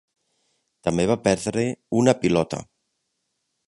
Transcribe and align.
També 0.87 1.05
va 1.13 1.19
perdre 1.29 1.67
una 2.01 2.19
pilota. 2.25 2.67